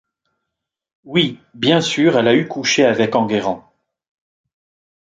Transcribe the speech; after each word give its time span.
Oui, 1.03 1.39
bien 1.53 1.79
sûr 1.79 2.17
elle 2.17 2.27
a 2.27 2.33
eu 2.33 2.47
couché 2.47 2.83
avec 2.85 3.13
Enguerrand. 3.13 3.71